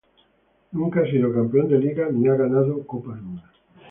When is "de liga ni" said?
1.69-2.27